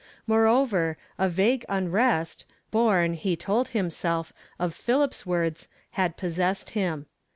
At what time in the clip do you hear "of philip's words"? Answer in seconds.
4.57-5.69